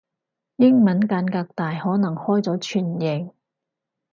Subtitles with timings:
[0.55, 3.29] 英文間隔大可能開咗全形